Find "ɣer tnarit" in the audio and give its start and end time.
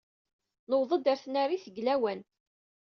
1.09-1.63